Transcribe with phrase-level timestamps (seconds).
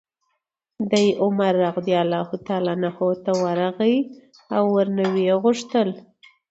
[0.91, 2.23] دی عمر رضي الله
[2.73, 3.97] عنه ته ورغی
[4.57, 5.89] او ورنه ویې غوښتل